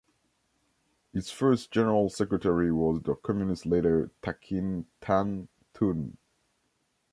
Its 1.13 1.29
first 1.29 1.69
general 1.69 2.09
secretary 2.09 2.71
was 2.71 3.03
the 3.03 3.13
communist 3.13 3.67
leader 3.67 4.09
Thakin 4.23 4.85
Than 4.99 5.47
Tun. 5.75 6.17